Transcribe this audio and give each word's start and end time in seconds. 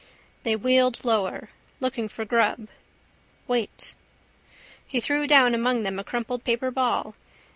They 0.41 0.55
wheeled 0.55 1.05
lower. 1.05 1.49
Looking 1.79 2.07
for 2.09 2.25
grub. 2.25 2.69
Wait. 3.47 3.93
He 4.87 4.99
threw 4.99 5.27
down 5.27 5.53
among 5.53 5.83
them 5.83 5.99
a 5.99 6.03
crumpled 6.03 6.43
paper 6.43 6.71
ball. 6.71 7.13